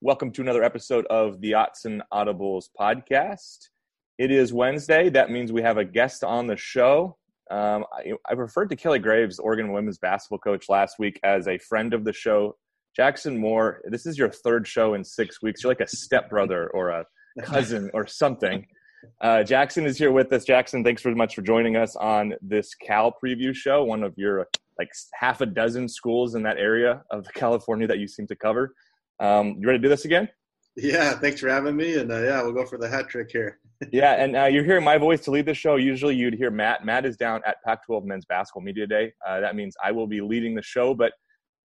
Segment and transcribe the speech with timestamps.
[0.00, 3.66] Welcome to another episode of the Autzen Audibles podcast.
[4.16, 5.10] It is Wednesday.
[5.10, 7.16] That means we have a guest on the show.
[7.50, 11.58] Um, I, I, referred to Kelly Graves, Oregon women's basketball coach, last week as a
[11.58, 12.56] friend of the show.
[12.94, 15.64] Jackson Moore, this is your third show in six weeks.
[15.64, 17.04] You're like a stepbrother or a
[17.42, 18.64] cousin or something.
[19.20, 20.44] Uh, Jackson is here with us.
[20.44, 24.46] Jackson, thanks very much for joining us on this Cal preview show, one of your
[24.78, 28.74] like half a dozen schools in that area of California that you seem to cover.
[29.20, 30.28] Um, you ready to do this again?
[30.76, 31.96] Yeah, thanks for having me.
[31.96, 33.58] And uh, yeah, we'll go for the hat trick here.
[33.92, 35.76] yeah, and uh, you're hearing my voice to lead the show.
[35.76, 36.84] Usually you'd hear Matt.
[36.84, 39.12] Matt is down at Pac 12 Men's Basketball Media Day.
[39.26, 41.12] Uh, that means I will be leading the show, but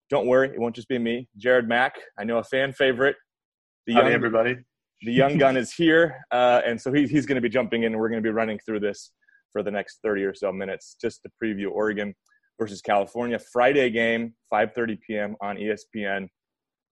[0.09, 1.29] don't worry, it won't just be me.
[1.37, 3.15] Jared Mack, I know a fan favorite.
[3.87, 4.57] The young, Hi, everybody.
[5.03, 7.93] The young gun is here, uh, and so he, he's going to be jumping in,
[7.93, 9.11] and we're going to be running through this
[9.51, 12.13] for the next 30 or so minutes just to preview Oregon
[12.59, 15.35] versus California Friday game, 5:30 p.m.
[15.41, 16.27] on ESPN.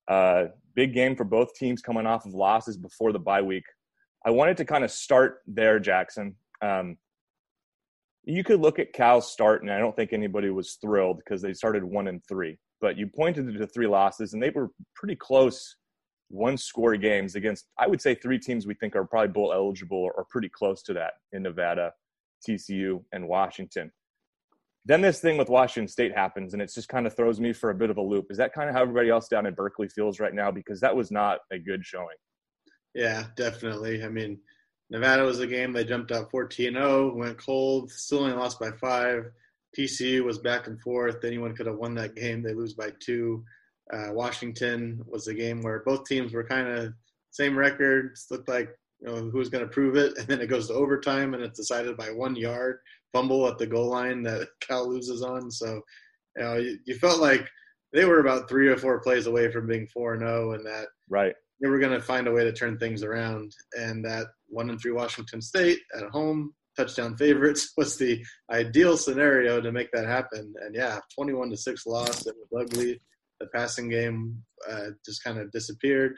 [0.09, 0.45] Uh,
[0.75, 3.63] big game for both teams coming off of losses before the bye week.
[4.25, 6.35] I wanted to kind of start there, Jackson.
[6.61, 6.97] Um,
[8.25, 11.53] you could look at Cal's start, and I don't think anybody was thrilled because they
[11.53, 12.57] started one and three.
[12.81, 15.75] But you pointed to three losses, and they were pretty close
[16.29, 19.97] one score games against, I would say, three teams we think are probably bowl eligible
[19.97, 21.91] or, or pretty close to that in Nevada,
[22.47, 23.91] TCU, and Washington.
[24.89, 27.69] Then this thing with Washington State happens, and it just kind of throws me for
[27.69, 28.31] a bit of a loop.
[28.31, 30.49] Is that kind of how everybody else down in Berkeley feels right now?
[30.49, 32.17] Because that was not a good showing.
[32.95, 34.03] Yeah, definitely.
[34.03, 34.39] I mean,
[34.89, 39.25] Nevada was a game they jumped out 14-0, went cold, still only lost by five.
[39.77, 41.23] TCU was back and forth.
[41.23, 42.41] Anyone could have won that game.
[42.41, 43.43] They lose by two.
[43.93, 46.93] Uh, Washington was a game where both teams were kind of
[47.29, 48.25] same records.
[48.31, 48.69] Looked like
[49.01, 51.59] you know who's going to prove it, and then it goes to overtime, and it's
[51.59, 52.79] decided by one yard
[53.13, 55.51] fumble at the goal line that Cal loses on.
[55.51, 55.81] So,
[56.37, 57.47] you know, you, you felt like
[57.93, 60.65] they were about three or four plays away from being four and zero, oh, and
[60.65, 63.53] that right they were going to find a way to turn things around.
[63.77, 69.61] And that one and three Washington State at home touchdown favorites was the ideal scenario
[69.61, 70.53] to make that happen.
[70.61, 72.25] And yeah, twenty-one to six loss.
[72.25, 72.99] It was ugly.
[73.39, 76.17] The passing game uh, just kind of disappeared.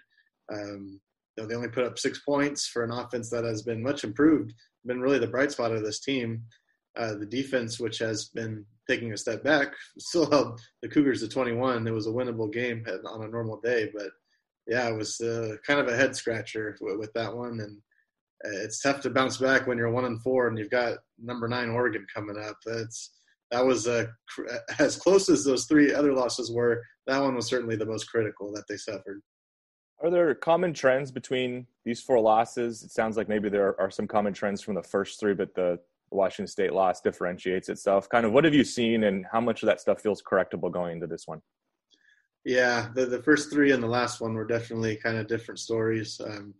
[0.52, 1.00] Um,
[1.38, 4.04] you know, they only put up six points for an offense that has been much
[4.04, 4.54] improved.
[4.86, 6.44] Been really the bright spot of this team.
[6.98, 11.30] Uh, the defense, which has been taking a step back, still held the Cougars to
[11.30, 11.88] 21.
[11.88, 14.10] It was a winnable game on a normal day, but
[14.68, 17.60] yeah, it was uh, kind of a head scratcher with, with, that one.
[17.62, 17.78] And
[18.46, 21.48] uh, it's tough to bounce back when you're one and four and you've got number
[21.48, 22.58] nine Oregon coming up.
[22.66, 23.12] That's
[23.52, 24.06] that was uh,
[24.80, 26.84] as close as those three other losses were.
[27.08, 29.22] That one was certainly the most critical that they suffered.
[30.04, 32.84] Are there common trends between these four losses?
[32.84, 35.80] It sounds like maybe there are some common trends from the first three, but the
[36.12, 38.10] Washington State loss differentiates itself.
[38.10, 40.94] Kind of what have you seen and how much of that stuff feels correctable going
[40.94, 41.42] into this one?
[42.44, 46.20] Yeah, the, the first three and the last one were definitely kind of different stories.
[46.24, 46.56] Um,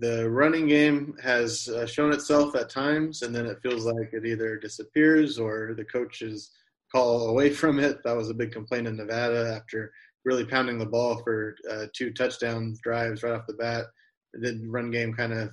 [0.00, 4.26] the running game has uh, shown itself at times, and then it feels like it
[4.26, 6.50] either disappears or the coaches
[6.90, 8.02] call away from it.
[8.04, 9.92] That was a big complaint in Nevada after
[10.24, 13.86] really pounding the ball for uh, two touchdown drives right off the bat.
[14.34, 15.50] The run game kind of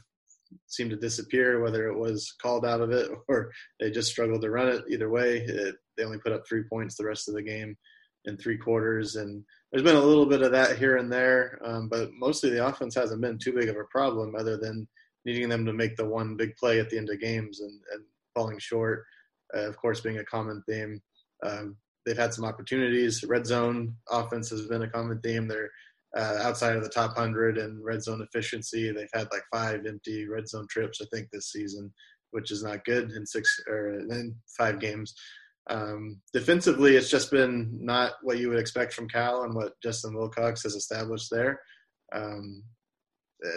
[0.68, 4.50] seemed to disappear, whether it was called out of it or they just struggled to
[4.50, 4.84] run it.
[4.90, 7.76] Either way, it, they only put up three points the rest of the game
[8.26, 9.16] in three quarters.
[9.16, 12.66] And there's been a little bit of that here and there, um, but mostly the
[12.66, 14.88] offense hasn't been too big of a problem other than
[15.26, 18.04] needing them to make the one big play at the end of games and, and
[18.34, 19.06] falling short,
[19.56, 21.02] uh, of course, being a common theme.
[21.44, 23.24] Um, they've had some opportunities.
[23.24, 25.48] Red zone offense has been a common theme.
[25.48, 25.72] They're
[26.16, 28.92] uh, outside of the top 100 and red zone efficiency.
[28.92, 31.92] They've had like five empty red zone trips, I think, this season,
[32.32, 35.14] which is not good in six or in five games.
[35.70, 40.16] Um, defensively, it's just been not what you would expect from Cal and what Justin
[40.16, 41.60] Wilcox has established there.
[42.14, 42.64] Um,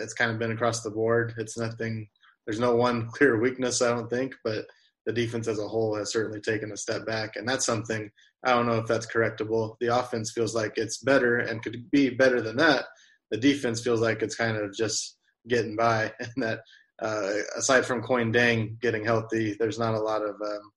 [0.01, 1.35] it's kind of been across the board.
[1.39, 2.09] It's nothing.
[2.47, 4.67] There's no one clear weakness, I don't think, but
[5.07, 8.11] the defense as a whole has certainly taken a step back, and that's something
[8.45, 9.77] I don't know if that's correctable.
[9.81, 12.85] The offense feels like it's better and could be better than that.
[13.31, 15.19] The defense feels like it's kind of just
[15.49, 16.61] getting by, and that
[17.01, 20.71] uh, aside from Kuony Deng getting healthy, there's not a lot of um,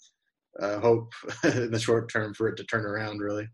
[0.60, 1.14] uh, hope
[1.44, 3.48] in the short term for it to turn around, really.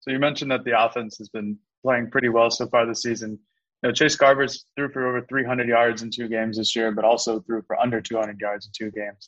[0.00, 3.38] So you mentioned that the offense has been playing pretty well so far this season.
[3.82, 7.04] You know, Chase Garbers threw for over 300 yards in two games this year, but
[7.04, 9.26] also threw for under 200 yards in two games.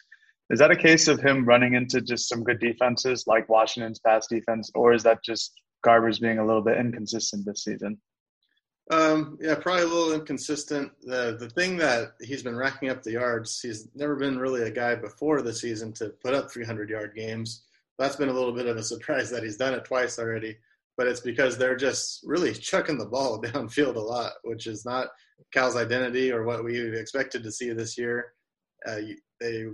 [0.51, 4.27] Is that a case of him running into just some good defenses like Washington's pass
[4.27, 5.53] defense, or is that just
[5.85, 7.99] Garbers being a little bit inconsistent this season?
[8.91, 10.93] Um, yeah, probably a little inconsistent.
[11.03, 14.71] The the thing that he's been racking up the yards, he's never been really a
[14.71, 17.65] guy before the season to put up 300 yard games.
[17.99, 20.59] That's been a little bit of a surprise that he's done it twice already.
[20.97, 25.09] but it's because they're just really chucking the ball downfield a lot, which is not
[25.53, 28.33] Cal's identity or what we expected to see this year.
[28.87, 29.01] Uh,
[29.41, 29.67] they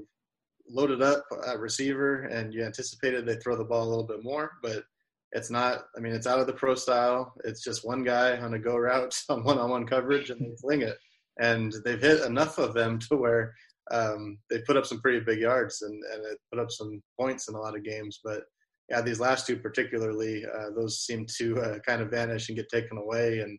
[0.71, 4.53] loaded up at receiver, and you anticipated they throw the ball a little bit more,
[4.63, 4.85] but
[5.33, 5.85] it's not.
[5.97, 7.33] I mean, it's out of the pro style.
[7.45, 10.97] It's just one guy on a go route on one-on-one coverage, and they fling it.
[11.41, 13.55] And they've hit enough of them to where
[13.91, 17.49] um, they put up some pretty big yards and, and it put up some points
[17.49, 18.21] in a lot of games.
[18.23, 18.43] But
[18.89, 22.69] yeah, these last two particularly, uh, those seem to uh, kind of vanish and get
[22.69, 23.41] taken away.
[23.41, 23.59] And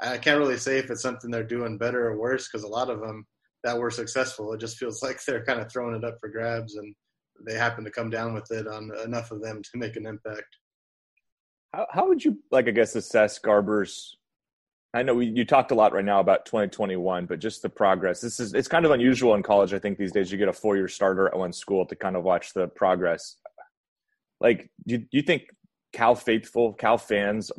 [0.00, 2.90] I can't really say if it's something they're doing better or worse because a lot
[2.90, 3.26] of them
[3.64, 6.76] that were successful, it just feels like they're kind of throwing it up for grabs
[6.76, 6.94] and
[7.46, 10.56] they happen to come down with it on enough of them to make an impact.
[11.72, 14.14] How, how would you like, I guess, assess Garbers
[14.94, 18.20] I know we, you talked a lot right now about 2021, but just the progress.
[18.20, 19.74] This is it's kind of unusual in college.
[19.74, 22.24] I think these days you get a four-year starter at one school to kind of
[22.24, 23.36] watch the progress.
[24.40, 25.50] Like, do you think
[25.92, 27.52] Cal faithful, Cal fans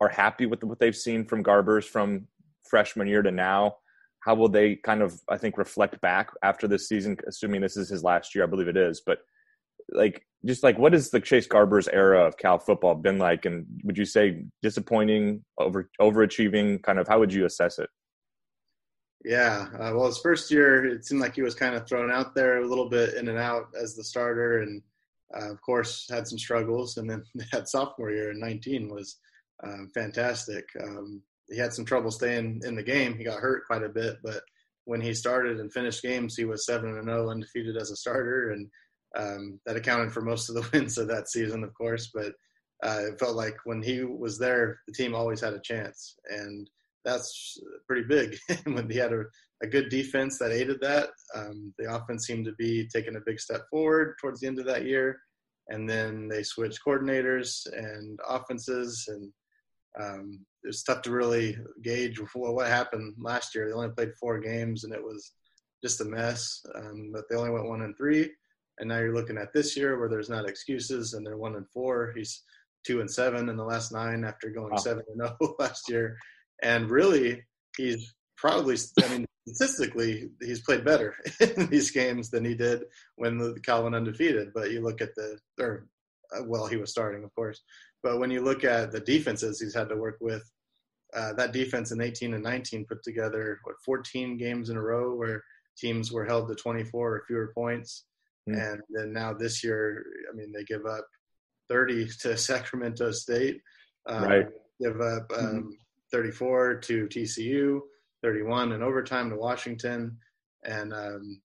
[0.00, 2.26] are happy with what they've seen from Garbers from
[2.68, 3.76] freshman year to now?
[4.26, 7.88] How will they kind of, I think, reflect back after this season, assuming this is
[7.88, 8.42] his last year?
[8.42, 9.18] I believe it is, but
[9.90, 13.66] like just like what has the Chase Garbers era of Cal football been like, and
[13.84, 16.82] would you say disappointing, over overachieving?
[16.82, 17.88] Kind of how would you assess it?
[19.24, 22.34] Yeah, uh, well, his first year, it seemed like he was kind of thrown out
[22.34, 24.82] there a little bit in and out as the starter, and
[25.36, 26.96] uh, of course had some struggles.
[26.96, 29.18] And then that sophomore year in 19 was
[29.62, 30.64] um, fantastic.
[30.82, 33.16] Um, he had some trouble staying in the game.
[33.16, 34.42] He got hurt quite a bit, but
[34.84, 37.96] when he started and finished games, he was seven and zero, oh, undefeated as a
[37.96, 38.68] starter, and
[39.16, 42.10] um, that accounted for most of the wins of that season, of course.
[42.12, 42.32] But
[42.84, 46.68] uh, it felt like when he was there, the team always had a chance, and
[47.04, 48.36] that's pretty big.
[48.64, 49.24] And when he had a,
[49.62, 53.40] a, good defense that aided that, um, the offense seemed to be taking a big
[53.40, 55.20] step forward towards the end of that year.
[55.68, 59.32] And then they switched coordinators and offenses, and
[60.00, 63.66] um, it's tough to really gauge what, what happened last year.
[63.66, 65.32] They only played four games, and it was
[65.82, 66.64] just a mess.
[66.74, 68.30] Um, but they only went one and three
[68.78, 71.68] and now you're looking at this year where there's not excuses and they're one and
[71.70, 72.12] four.
[72.14, 72.42] He's
[72.86, 74.76] two and seven in the last nine after going wow.
[74.76, 76.16] seven and zero last year.
[76.62, 77.42] And really,
[77.76, 82.84] he's probably, I mean, statistically, he's played better in these games than he did
[83.16, 84.52] when the Calvin undefeated.
[84.54, 85.86] But you look at the, or
[86.36, 87.62] uh, well, he was starting, of course.
[88.02, 90.48] But when you look at the defenses he's had to work with,
[91.14, 95.14] uh, that defense in 18 and 19 put together what 14 games in a row
[95.14, 95.42] where
[95.76, 98.04] teams were held to 24 or fewer points.
[98.48, 98.60] Mm-hmm.
[98.60, 101.06] And then now this year, I mean, they give up
[101.68, 103.60] 30 to Sacramento State,
[104.08, 104.46] um, right.
[104.80, 105.68] give up um, mm-hmm.
[106.12, 107.80] 34 to TCU,
[108.22, 110.18] 31 in overtime to Washington.
[110.64, 111.40] And um,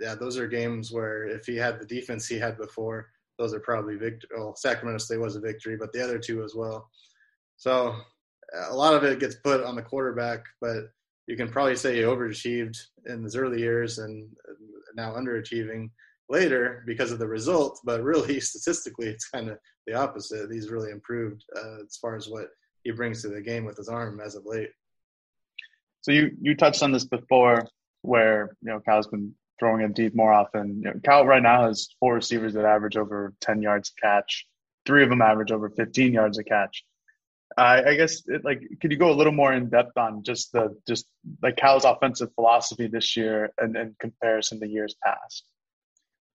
[0.00, 3.08] yeah, those are games where if he had the defense he had before,
[3.40, 4.28] those are probably victory.
[4.36, 6.90] Well, Sacramento State was a victory, but the other two as well.
[7.56, 7.96] So
[8.68, 10.90] a lot of it gets put on the quarterback, but
[11.26, 12.76] you can probably say he overachieved
[13.06, 14.28] in his early years and
[14.94, 15.88] now underachieving
[16.28, 20.52] later because of the result, but really statistically, it's kind of the opposite.
[20.52, 22.48] He's really improved uh, as far as what
[22.84, 24.70] he brings to the game with his arm as of late.
[26.02, 27.66] So you you touched on this before,
[28.02, 30.78] where you know Cal's been throwing it deep more often.
[30.82, 34.46] You know, Cal right now has four receivers that average over ten yards a catch.
[34.86, 36.84] Three of them average over fifteen yards a catch.
[37.56, 40.50] Uh, I guess it, like could you go a little more in depth on just
[40.52, 41.06] the just
[41.42, 45.44] like Cal's offensive philosophy this year and in comparison to years past?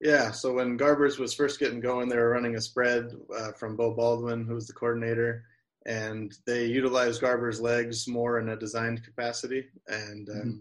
[0.02, 3.78] Yeah, so when Garbers was first getting going, they were running a spread uh, from
[3.78, 5.46] Beau Baldwin, who was the coordinator,
[5.86, 9.66] and they utilized Garbers' legs more in a designed capacity.
[9.88, 10.58] And um, mm-hmm.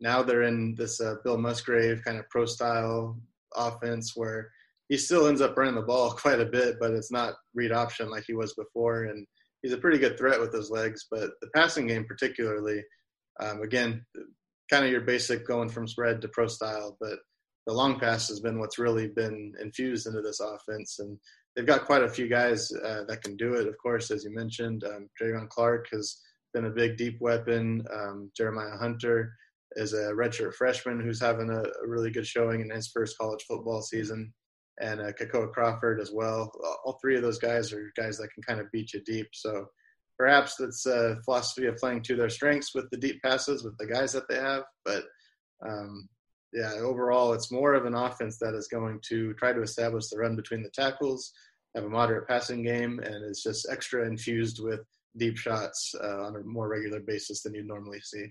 [0.00, 3.18] Now they're in this uh, Bill Musgrave kind of pro style
[3.54, 4.50] offense where
[4.88, 8.10] he still ends up running the ball quite a bit, but it's not read option
[8.10, 9.04] like he was before.
[9.04, 9.26] And
[9.62, 12.82] he's a pretty good threat with his legs, but the passing game, particularly,
[13.40, 14.04] um, again,
[14.70, 17.18] kind of your basic going from spread to pro style, but
[17.66, 20.98] the long pass has been what's really been infused into this offense.
[20.98, 21.18] And
[21.54, 23.68] they've got quite a few guys uh, that can do it.
[23.68, 25.08] Of course, as you mentioned, um,
[25.50, 26.20] Clark has
[26.54, 27.84] been a big deep weapon.
[27.92, 29.34] Um, Jeremiah Hunter
[29.76, 33.82] is a redshirt freshman who's having a, really good showing in his first college football
[33.82, 34.32] season.
[34.80, 36.50] And uh, Kekoa Crawford as well.
[36.84, 39.28] All three of those guys are guys that can kind of beat you deep.
[39.32, 39.66] So
[40.18, 43.86] perhaps that's a philosophy of playing to their strengths with the deep passes with the
[43.86, 44.64] guys that they have.
[44.84, 45.04] But
[45.66, 46.08] um,
[46.52, 50.18] yeah, overall, it's more of an offense that is going to try to establish the
[50.18, 51.32] run between the tackles,
[51.74, 54.80] have a moderate passing game, and is just extra infused with
[55.16, 58.26] deep shots uh, on a more regular basis than you'd normally see.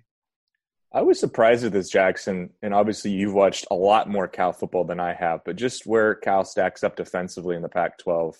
[0.91, 4.83] I was surprised at this, Jackson, and obviously you've watched a lot more Cal football
[4.83, 8.35] than I have, but just where Cal stacks up defensively in the Pac 12.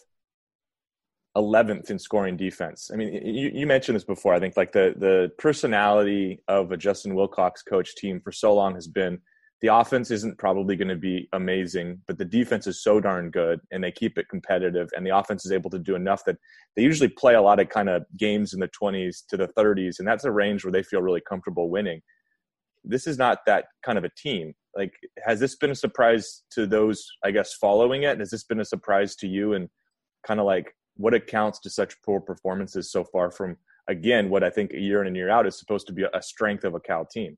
[1.38, 2.90] 11th in scoring defense.
[2.92, 4.34] I mean, you, you, mentioned this before.
[4.34, 8.74] I think like the the personality of a Justin Wilcox coach team for so long
[8.74, 9.20] has been
[9.62, 13.60] the offense isn't probably going to be amazing, but the defense is so darn good
[13.72, 16.38] and they keep it competitive and the offense is able to do enough that
[16.76, 20.00] they usually play a lot of kind of games in the 20s to the 30s
[20.00, 22.02] and that's a range where they feel really comfortable winning.
[22.90, 24.54] This is not that kind of a team.
[24.76, 24.94] Like
[25.26, 28.20] has this been a surprise to those I guess following it?
[28.20, 29.70] Has this been a surprise to you and
[30.26, 34.50] kind of like what accounts to such poor performances so far from again what I
[34.50, 36.80] think a year in and year out is supposed to be a strength of a
[36.80, 37.38] Cal team?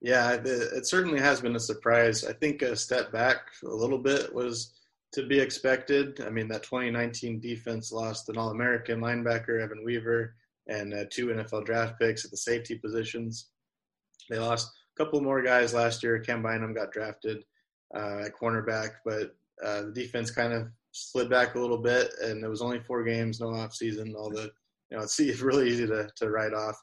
[0.00, 2.24] Yeah, it certainly has been a surprise.
[2.24, 4.74] I think a step back a little bit was
[5.12, 6.20] to be expected.
[6.20, 10.34] I mean, that 2019 defense lost an All American linebacker, Evan Weaver,
[10.68, 13.48] and uh, two NFL draft picks at the safety positions.
[14.30, 16.18] They lost a couple more guys last year.
[16.18, 17.38] Cam Bynum got drafted
[17.94, 22.42] uh, at cornerback, but uh, the defense kind of slid back a little bit, and
[22.44, 24.14] it was only four games, no off season.
[24.16, 24.50] All the
[24.90, 26.76] you know, it's really easy to to write off.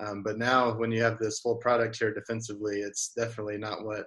[0.00, 4.04] Um, but now, when you have this full product here defensively, it's definitely not what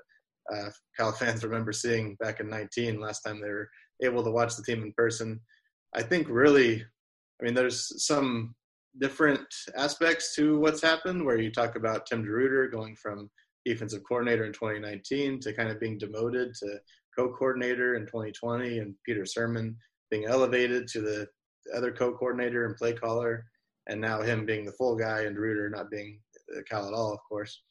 [0.53, 3.69] uh, Cal fans remember seeing back in 19, last time they were
[4.01, 5.39] able to watch the team in person.
[5.93, 6.83] I think really,
[7.39, 8.55] I mean, there's some
[8.99, 9.47] different
[9.77, 13.29] aspects to what's happened where you talk about Tim DeRuyter going from
[13.65, 16.77] defensive coordinator in 2019 to kind of being demoted to
[17.17, 19.75] co-coordinator in 2020 and Peter Sirmon
[20.11, 21.27] being elevated to the
[21.75, 23.45] other co-coordinator and play caller
[23.87, 27.13] and now him being the full guy and DeRuyter not being the Cal at all,
[27.13, 27.61] of course.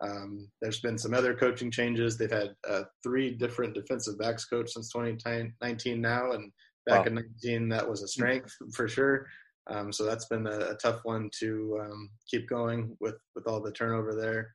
[0.00, 2.16] Um, there's been some other coaching changes.
[2.16, 6.50] They've had uh, three different defensive backs coach since 2019 now, and
[6.86, 7.06] back wow.
[7.06, 9.26] in 19 that was a strength for sure.
[9.70, 13.60] Um, so that's been a, a tough one to um, keep going with with all
[13.60, 14.54] the turnover there.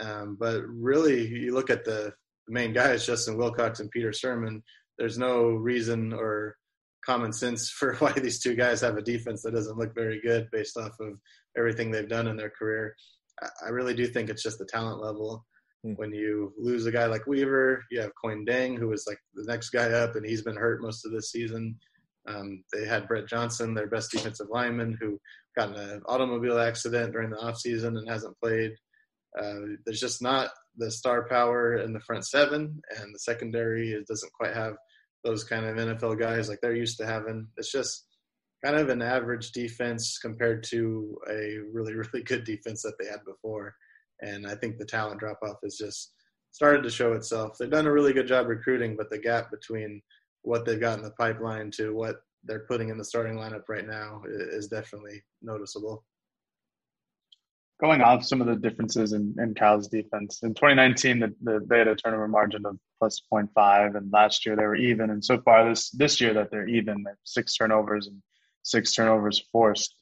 [0.00, 2.12] Um, but really, you look at the,
[2.46, 4.62] the main guys, Justin Wilcox and Peter Sirmon.
[4.98, 6.56] There's no reason or
[7.04, 10.48] common sense for why these two guys have a defense that doesn't look very good
[10.50, 11.18] based off of
[11.56, 12.94] everything they've done in their career.
[13.64, 15.46] I really do think it's just the talent level.
[15.84, 15.92] Hmm.
[15.92, 19.44] When you lose a guy like Weaver, you have Kuony Deng, who was like the
[19.44, 21.78] next guy up, and he's been hurt most of this season.
[22.28, 25.18] Um, they had Brett Johnson, their best defensive lineman, who
[25.56, 28.72] got in an automobile accident during the offseason and hasn't played.
[29.38, 34.06] Uh, there's just not the star power in the front seven, and the secondary it
[34.06, 34.74] doesn't quite have
[35.24, 37.48] those kind of NFL guys like they're used to having.
[37.56, 38.06] It's just
[38.64, 43.24] kind of an average defense compared to a really, really good defense that they had
[43.26, 43.74] before.
[44.20, 46.12] And I think the talent drop off has just
[46.50, 47.56] started to show itself.
[47.58, 50.02] They've done a really good job recruiting, but the gap between
[50.42, 53.86] what they've got in the pipeline to what they're putting in the starting lineup right
[53.86, 56.04] now is definitely noticeable.
[57.80, 61.78] Going off some of the differences in, in Cal's defense, in 2019, the, the, they
[61.78, 65.40] had a turnover margin of plus 0.5 and last year they were even and so
[65.42, 68.20] far this this year that they're even they six turnovers and
[68.62, 69.94] six turnovers forced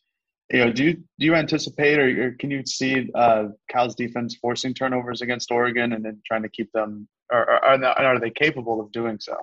[0.50, 4.36] you know do you do you anticipate or, or can you see uh, cal's defense
[4.36, 8.30] forcing turnovers against oregon and then trying to keep them or, or they, are they
[8.30, 9.36] capable of doing so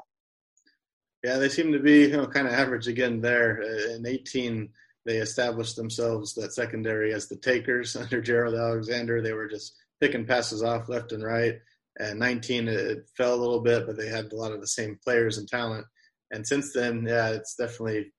[1.24, 3.62] yeah they seem to be you know kind of average again there
[3.96, 4.70] in 18
[5.06, 10.26] they established themselves that secondary as the takers under gerald alexander they were just picking
[10.26, 11.60] passes off left and right
[12.00, 14.98] and 19, it fell a little bit, but they had a lot of the same
[15.04, 15.86] players and talent.
[16.32, 18.12] And since then, yeah, it's definitely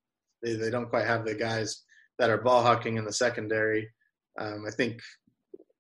[0.43, 1.83] they, they don't quite have the guys
[2.19, 3.89] that are ball hawking in the secondary.
[4.39, 5.01] Um, I think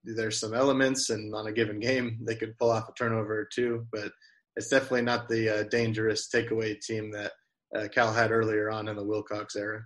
[0.02, 3.48] there's some elements, and on a given game, they could pull off a turnover or
[3.52, 4.10] two, but
[4.56, 7.32] it's definitely not the uh, dangerous takeaway team that
[7.76, 9.82] uh, Cal had earlier on in the Wilcox era.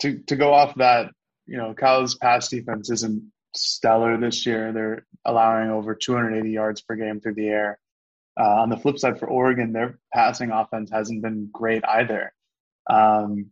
[0.00, 1.12] To to go off that,
[1.46, 4.72] you know, Cal's pass defense isn't stellar this year.
[4.72, 7.78] They're allowing over 280 yards per game through the air.
[8.38, 12.32] Uh, on the flip side, for Oregon, their passing offense hasn't been great either.
[12.88, 13.50] Um,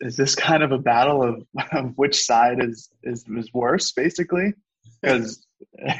[0.00, 4.54] is this kind of a battle of, of which side is, is is worse, basically?
[5.00, 5.45] Because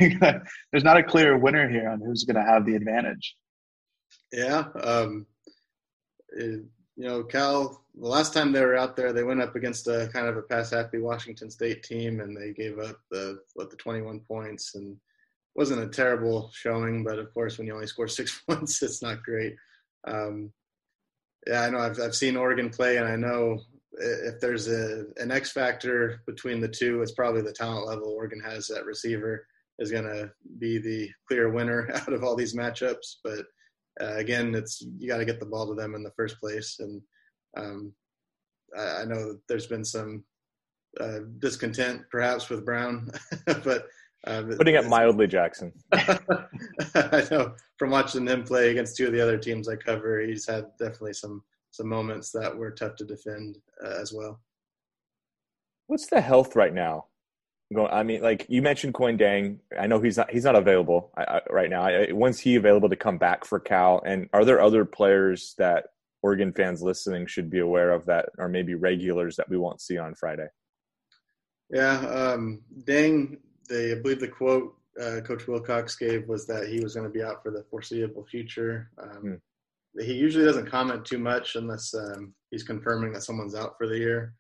[0.73, 3.37] there's not a clear winner here on who's going to have the advantage.
[4.33, 5.27] Yeah, um,
[6.31, 6.65] it,
[6.97, 10.09] you know, Cal, the last time they were out there, they went up against a
[10.13, 13.77] kind of a pass happy Washington State team, and they gave up the what the
[13.77, 14.97] 21 points, and
[15.55, 17.05] wasn't a terrible showing.
[17.05, 19.57] But of course, when you only score six points, it's not great.
[20.07, 20.53] Um,
[21.47, 23.61] yeah, I know I've I've seen Oregon play, and I know
[23.99, 28.41] if there's a an X factor between the two, it's probably the talent level Oregon
[28.41, 29.47] has at receiver
[29.79, 33.17] is going to be the clear winner out of all these matchups.
[33.23, 33.47] But
[34.00, 36.76] uh, again, it's you got to get the ball to them in the first place,
[36.81, 37.00] and
[37.57, 37.93] um,
[38.76, 40.25] I, I, know there's been some
[41.00, 43.11] uh, discontent perhaps with Brown,
[43.47, 43.87] but
[44.26, 45.73] uh, putting it mildly, Jackson.
[45.93, 50.47] I know from watching him play against two of the other teams I cover, he's
[50.47, 51.43] had definitely some
[51.76, 54.40] some moments that were tough to defend uh, as well.
[55.87, 57.06] What's the health right now?
[57.90, 59.59] I mean, like you mentioned, Kuony Deng.
[59.78, 61.12] I know he's not he's not available
[61.50, 61.88] right now.
[62.12, 64.02] when's he available to come back for Cal?
[64.06, 65.87] And are there other players that
[66.23, 69.99] Oregon fans listening should be aware of that, or maybe regulars that we won't see
[69.99, 70.47] on Friday?
[71.71, 73.38] Yeah, um, Deng.
[73.68, 77.12] They, I believe the quote uh, Coach Wilcox gave was that he was going to
[77.12, 78.90] be out for the foreseeable future.
[79.02, 79.35] Um, hmm
[80.00, 83.99] he usually doesn't comment too much unless um, he's confirming that someone's out for the
[83.99, 84.35] year,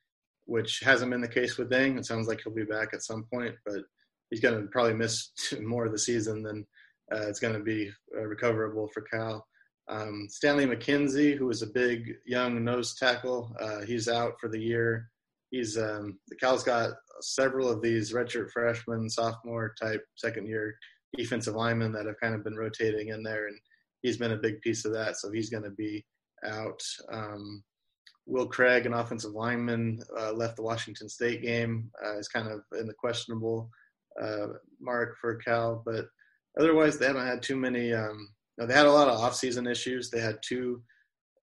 [0.44, 1.98] which hasn't been the case with Deng.
[1.98, 3.82] It sounds like he'll be back at some point, but
[4.30, 6.66] he's going to probably miss more of the season than
[7.12, 9.46] uh, it's going to be uh, recoverable for Cal.
[9.88, 14.60] Um, Stanley McKenzie, who is a big young nose tackle, uh, he's out for the
[14.60, 15.08] year.
[15.50, 20.76] He's um, the Cal's got several of these redshirt freshman, sophomore type second year
[21.16, 23.58] defensive linemen that have kind of been rotating in there, and
[24.06, 25.16] he's been a big piece of that.
[25.16, 26.04] So he's going to be
[26.44, 26.80] out.
[27.12, 27.62] Um,
[28.26, 31.90] Will Craig, an offensive lineman, uh, left the Washington State game.
[32.04, 33.68] Uh, is kind of in the questionable
[34.22, 34.48] uh,
[34.80, 36.06] mark for Cal, but
[36.58, 37.92] otherwise they haven't had too many.
[37.92, 40.08] Um, no, they had a lot of off-season issues.
[40.08, 40.82] They had two.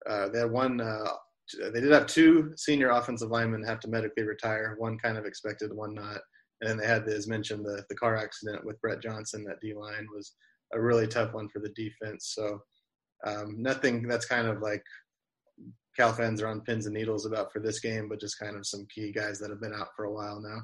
[0.09, 0.81] Uh, they had one.
[0.81, 1.13] Uh,
[1.73, 4.75] they did have two senior offensive linemen have to medically retire.
[4.77, 6.21] One kind of expected, one not.
[6.59, 9.43] And then they had, as mentioned, the the car accident with Brett Johnson.
[9.43, 10.33] That D line was
[10.73, 12.33] a really tough one for the defense.
[12.35, 12.59] So
[13.25, 14.83] um, nothing that's kind of like
[15.97, 18.65] Cal fans are on pins and needles about for this game, but just kind of
[18.65, 20.59] some key guys that have been out for a while now.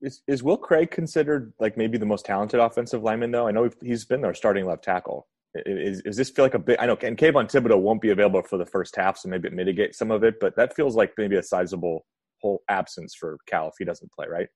[0.00, 3.48] Is, is Will Craig considered like maybe the most talented offensive lineman though?
[3.48, 5.26] I know he's been their starting left tackle.
[5.54, 6.78] Is, is this feel like a bit?
[6.80, 9.54] I know, and Kayvon Thibodeaux won't be available for the first half, so maybe it
[9.54, 10.34] mitigates some of it.
[10.40, 12.04] But that feels like maybe a sizable
[12.42, 14.48] whole absence for Cal if he doesn't play, right?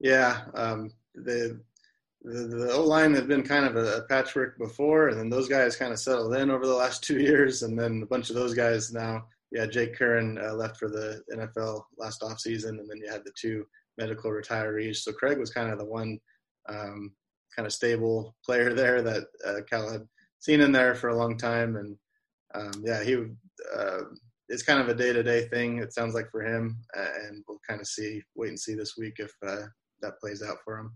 [0.00, 1.60] Yeah, um, the
[2.24, 5.48] the, the O line had been kind of a, a, patchwork before, and then those
[5.48, 8.36] guys kind of settled in over the last two years, and then a bunch of
[8.36, 9.24] those guys now.
[9.50, 13.32] Yeah, Jake Curhan uh, left for the NFL last offseason, and then you had the
[13.38, 13.66] two
[13.98, 14.96] medical retirees.
[14.96, 16.18] So Craig was kind of the one
[16.68, 17.12] um,
[17.54, 20.06] kind of stable player there that uh, Cal had
[20.38, 21.96] seen in there for a long time, and
[22.54, 23.16] um, yeah, he
[23.76, 23.98] uh,
[24.48, 25.78] it's kind of a day to day thing.
[25.78, 29.14] It sounds like for him, and we'll kind of see, wait and see this week
[29.18, 29.66] if uh,
[30.02, 30.92] that plays out for him.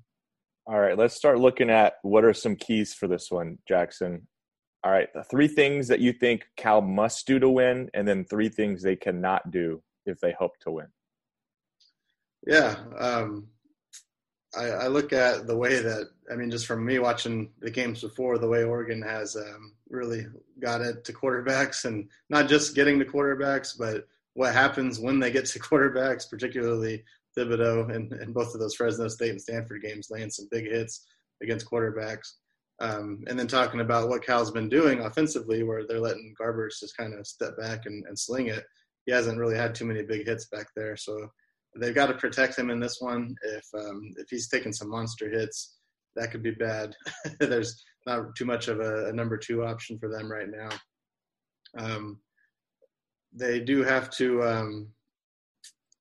[0.69, 4.27] All right, let's start looking at what are some keys for this one, Jackson.
[4.83, 8.25] All right, the three things that you think Cal must do to win, and then
[8.25, 10.87] three things they cannot do if they hope to win.
[12.49, 13.47] Yeah, um,
[14.57, 18.01] I, I, look at the way that I mean, just from me watching the games
[18.01, 20.27] before, the way Oregon has um, really
[20.59, 25.31] got it to quarterbacks, and not just getting to quarterbacks, but what happens when they
[25.31, 27.05] get to quarterbacks, particularly
[27.37, 31.07] Thibodeaux and, and both of those Fresno State and Stanford games, laying some big hits
[31.43, 32.27] against quarterbacks.
[32.81, 36.97] Um, and then talking about what Cal's been doing offensively, where they're letting Garbers just
[36.97, 38.65] kind of step back and, and sling it.
[39.07, 41.29] He hasn't really had too many big hits back there, so
[41.79, 43.35] they've got to protect him in this one.
[43.43, 45.77] If um, if he's taking some monster hits,
[46.17, 46.95] that could be bad.
[47.41, 50.69] There's not too much of a, a, number two option for them right now.
[51.79, 52.21] Um,
[53.33, 54.89] they do have to um,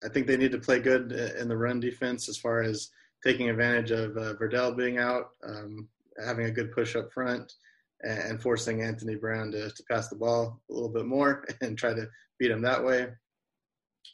[0.03, 2.89] I think they need to play good in the run defense as far as
[3.25, 5.87] taking advantage of uh, Verdell being out, um,
[6.23, 7.53] having a good push up front,
[8.01, 11.93] and, forcing Anthony Brown to, to pass the ball a little bit more and try
[11.93, 12.07] to
[12.39, 13.07] beat him that way.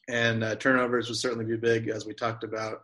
[0.07, 2.81] And uh, turnovers would certainly be big, as we talked about.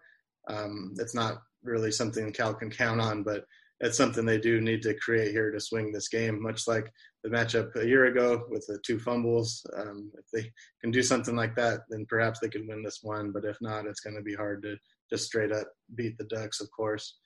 [0.50, 3.46] Um, it's not really something Cal can count on, but
[3.80, 6.92] it's something they do need to create here to swing this game, much like
[7.24, 9.64] the matchup a year ago with the two fumbles.
[9.78, 13.32] Um, if they can do something like that, then perhaps they can win this one.
[13.32, 14.78] But if not, it's going to be hard to
[15.12, 17.18] just straight up beat the Ducks, of course.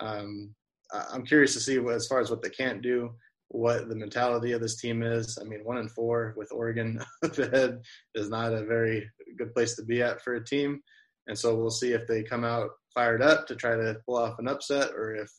[0.00, 0.54] Um,
[0.92, 3.14] I'm curious to see what, as far as what they can't do,
[3.48, 5.38] what the mentality of this team is.
[5.40, 7.80] I mean, one and four with Oregon up ahead
[8.14, 10.80] is not a very good place to be at for a team.
[11.28, 14.38] And so we'll see if they come out fired up to try to pull off
[14.38, 15.30] an upset or if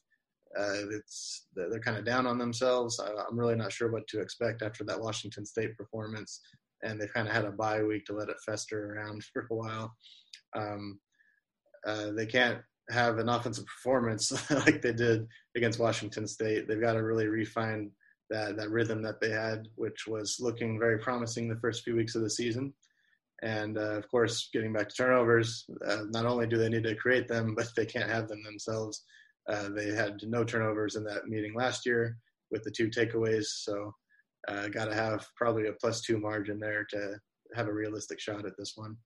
[0.57, 2.99] uh, it's they're kind of down on themselves.
[2.99, 6.41] I, am really not sure what to expect after that Washington State performance,
[6.83, 9.55] and they've kind of had a bye week to let it fester around for a
[9.55, 9.95] while.
[10.55, 10.99] Um,
[11.85, 14.31] uh, they can't have an offensive performance
[14.65, 16.67] like they did against Washington State.
[16.67, 17.91] They've got to really refine
[18.29, 22.15] that that rhythm that they had, which was looking very promising the first few weeks
[22.15, 22.73] of the season.
[23.43, 26.95] And uh, of course, getting back to turnovers, uh, not only do they need to
[26.95, 29.03] create them, but they can't have them themselves.
[29.47, 32.17] Uh, they had no turnovers in that meeting last year
[32.51, 33.45] with the two takeaways.
[33.45, 33.93] So,
[34.47, 37.17] uh, got to have probably a plus two margin there to
[37.55, 38.97] have a realistic shot at this one.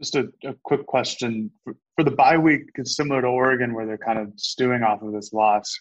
[0.00, 3.86] Just a, a quick question for, for the bye week, it's similar to Oregon, where
[3.86, 5.72] they're kind of stewing off of this loss.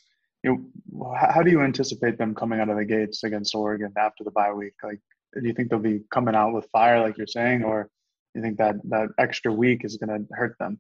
[0.44, 4.24] You know, how do you anticipate them coming out of the gates against Oregon after
[4.24, 4.74] the bye week?
[4.84, 5.00] Like,
[5.34, 7.90] do you think they'll be coming out with fire, like you're saying, or
[8.34, 10.80] do you think that that extra week is going to hurt them?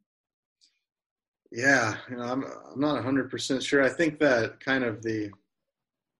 [1.51, 3.83] Yeah, you know, I'm I'm not 100 percent sure.
[3.83, 5.31] I think that kind of the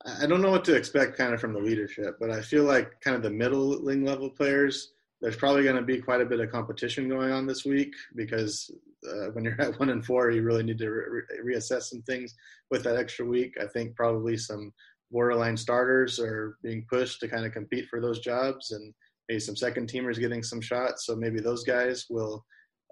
[0.06, 3.00] I don't know what to expect kind of from the leadership, but I feel like
[3.02, 4.94] kind of the middling level players.
[5.22, 8.72] There's probably going to be quite a bit of competition going on this week because
[9.08, 12.34] uh, when you're at one and four, you really need to re- reassess some things
[12.72, 13.54] with that extra week.
[13.62, 14.74] I think probably some
[15.12, 18.94] borderline starters are being pushed to kind of compete for those jobs, and
[19.30, 21.06] maybe some second teamers getting some shots.
[21.06, 22.44] So maybe those guys will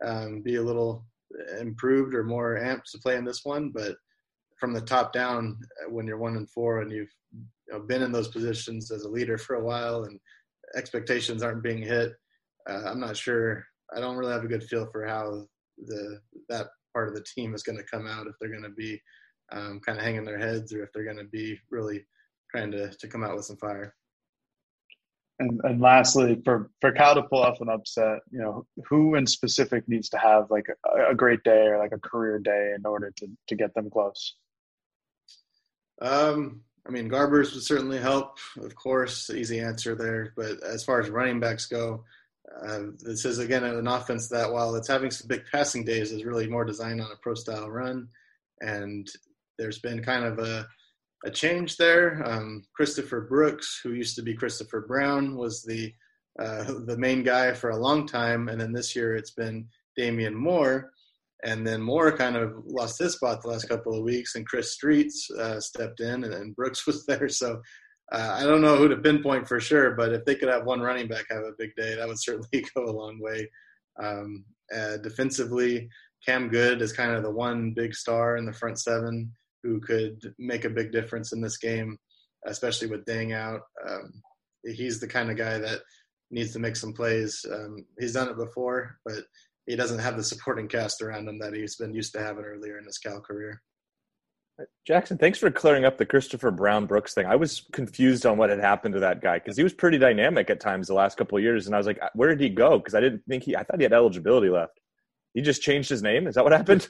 [0.06, 1.04] um, be a little
[1.60, 3.70] improved or more amped to play in this one.
[3.70, 3.96] But
[4.60, 8.12] from the top down, when you're one and four and you've you know, been in
[8.12, 10.20] those positions as a leader for a while and
[10.76, 12.14] expectations aren't being hit,
[12.70, 13.64] uh, I'm not sure.
[13.96, 15.46] I don't really have a good feel for how
[15.78, 18.70] the that part of the team is going to come out if they're going to
[18.70, 19.02] be
[19.52, 22.06] um, kind of hanging their heads or if they're going to be really
[22.52, 23.96] trying to to come out with some fire.
[25.40, 29.26] And, and lastly, for for Cal to pull off an upset, you know, who in
[29.26, 32.86] specific needs to have like a, a great day or like a career day in
[32.86, 34.36] order to to get them close?
[36.02, 40.34] Um, I mean, Garbers would certainly help, of course, easy answer there.
[40.36, 42.04] But as far as running backs go,
[42.66, 46.26] uh, this is again an offense that while it's having some big passing days, is
[46.26, 48.08] really more designed on a pro style run,
[48.60, 49.08] and
[49.58, 50.68] there's been kind of a
[51.26, 52.22] a change there.
[52.26, 55.94] Um, Christopher Brooks, who used to be Christopher Brown, was the
[56.40, 60.34] uh, the main guy for a long time, and then this year it's been Damien
[60.34, 60.92] Moore,
[61.44, 64.74] and then Moore kind of lost his spot the last couple of weeks, and Chris
[64.74, 67.28] Streets uh, stepped in, and, and, Brooks was there.
[67.28, 67.62] So
[68.14, 70.80] uh, I don't know who to pinpoint for sure, but if they could have one
[70.80, 73.50] running back have a big day, that would certainly go a long way.
[74.02, 75.90] Um, uh, defensively,
[76.26, 80.34] Cam Goode is kind of the one big star in the front seven who could
[80.38, 81.98] make a big difference in this game,
[82.46, 83.62] especially with Deng out.
[83.88, 84.22] Um,
[84.64, 85.82] he's the kind of guy that
[86.32, 87.46] needs to make some plays.
[87.52, 89.24] Um, he's done it before, but
[89.66, 92.78] he doesn't have the supporting cast around him that he's been used to having earlier
[92.78, 93.62] in his Cal career.
[94.86, 97.26] Jackson, thanks for clearing up the Christopher Brown Brooks thing.
[97.26, 100.50] I was confused on what had happened to that guy because he was pretty dynamic
[100.50, 102.78] at times the last couple of years, and I was like, "Where did he go?"
[102.78, 103.56] Because I didn't think he.
[103.56, 104.80] I thought he had eligibility left.
[105.34, 106.28] He just changed his name.
[106.28, 106.90] Is that what happened?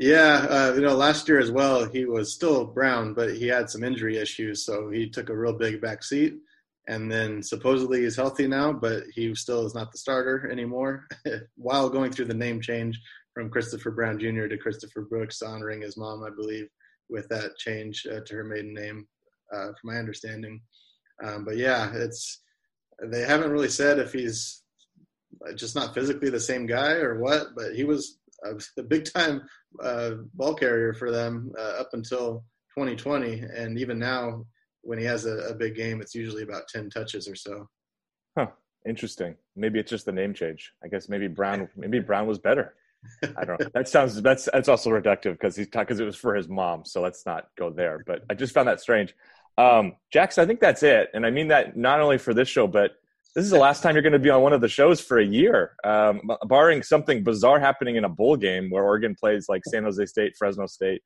[0.00, 3.68] Yeah, uh, you know, last year as well, he was still Brown, but he had
[3.68, 6.36] some injury issues, so he took a real big back seat.
[6.86, 11.06] And then supposedly he's healthy now, but he still is not the starter anymore.
[11.56, 12.98] While going through the name change
[13.34, 14.46] from Christopher Brown Jr.
[14.46, 16.68] to Christopher Brooks, honoring his mom, I believe,
[17.10, 19.06] with that change uh, to her maiden name,
[19.52, 20.60] uh, from my understanding.
[21.24, 22.40] Um, but yeah, it's
[23.02, 24.62] they haven't really said if he's
[25.56, 28.18] just not physically the same guy or what, but he was
[28.78, 29.42] a, big time
[29.82, 32.44] uh, ball carrier for them uh, up until
[32.76, 34.44] 2020, and even now,
[34.82, 37.68] when he has a, a, big game, it's usually about 10 touches or so.
[38.36, 38.46] Huh.
[38.86, 39.34] Interesting.
[39.56, 40.72] Maybe it's just the name change.
[40.82, 41.68] I guess maybe Brown.
[41.76, 42.74] Maybe Brown was better.
[43.36, 43.66] I don't know.
[43.74, 46.84] That sounds that's that's also reductive because he's because it was for his mom.
[46.84, 48.02] So let's not go there.
[48.06, 49.14] But I just found that strange.
[49.56, 52.66] Um, Jackson, I think that's it, and I mean that not only for this show,
[52.66, 52.92] but
[53.38, 55.20] this is the last time you're going to be on one of the shows for
[55.20, 59.62] a year, um, barring something bizarre happening in a bowl game where Oregon plays like
[59.66, 61.02] San Jose State, Fresno State,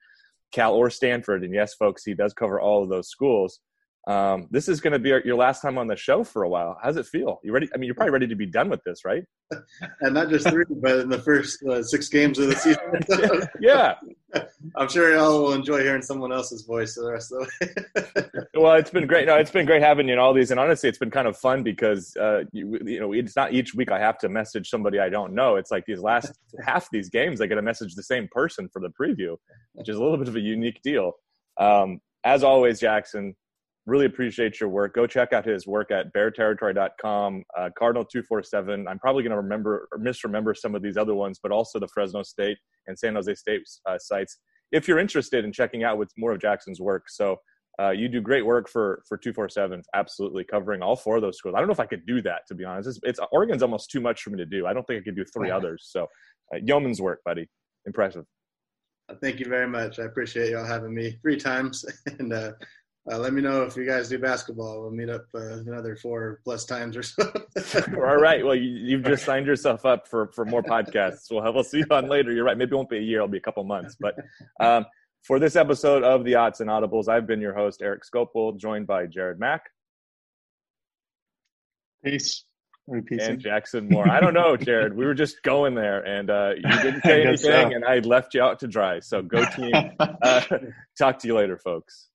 [0.51, 1.45] Cal, or Stanford.
[1.45, 3.61] And yes, folks, he does cover all of those schools.
[4.09, 6.77] Um, this is going to be your last time on the show for a while.
[6.83, 7.39] How's it feel?
[7.45, 7.69] You ready?
[7.73, 9.25] I mean, you're probably ready to be done with this, right?
[10.01, 13.49] and not just three, but in the first uh, six games of the season.
[13.61, 13.95] yeah,
[14.77, 18.43] I'm sure y'all will enjoy hearing someone else's voice the rest of the way.
[18.61, 19.27] well, it's been great.
[19.27, 21.37] No, it's been great having you in all these, and honestly, it's been kind of
[21.37, 24.99] fun because uh, you, you know it's not each week I have to message somebody
[24.99, 25.55] I don't know.
[25.55, 26.33] It's like these last
[26.65, 29.37] half these games, I get to message the same person for the preview,
[29.75, 31.13] which is a little bit of a unique deal.
[31.61, 33.35] Um, as always, Jackson,
[33.87, 34.95] really appreciate your work.
[34.95, 38.89] Go check out his work at bearterritory.com, uh, Cardinal247.
[38.89, 41.89] I'm probably going to remember or misremember some of these other ones, but also the
[41.89, 44.39] Fresno State and San Jose State uh, sites
[44.73, 47.05] if you're interested in checking out what's more of Jackson's work.
[47.09, 47.37] So
[47.81, 51.55] uh, you do great work for for 247 absolutely covering all four of those schools.
[51.55, 52.89] I don't know if i could do that to be honest.
[52.89, 54.67] It's, it's oregon's almost too much for me to do.
[54.67, 55.89] I don't think i could do three others.
[55.91, 56.07] So
[56.55, 57.49] uh, yeoman's work buddy.
[57.87, 58.25] Impressive.
[59.21, 59.99] Thank you very much.
[59.99, 61.85] I appreciate y'all having me three times
[62.19, 62.53] and uh,
[63.11, 64.81] uh, let me know if you guys do basketball.
[64.81, 67.25] We'll meet up uh, another four plus times or so.
[67.97, 68.45] All right.
[68.45, 71.27] Well, you, have just signed yourself up for for more podcasts.
[71.31, 72.33] We'll, we'll see you on later.
[72.33, 72.57] You're right.
[72.57, 73.19] Maybe it won't be a year.
[73.19, 73.97] It'll be a couple months.
[73.99, 74.15] But
[74.61, 74.87] um,
[75.25, 79.07] for this episode of the Autzen Audibles, I've been your host, Eric Scopel, joined by
[79.07, 79.65] Jared Mack.
[82.05, 82.45] Peace.
[82.89, 84.09] And Jackson Moore.
[84.09, 84.97] I don't know, Jared.
[84.97, 87.71] We were just going there, and uh, you didn't say anything, so.
[87.77, 88.99] and I left you out to dry.
[88.99, 89.73] So go team.
[90.01, 90.41] Uh,
[90.99, 92.09] talk to you later, folks.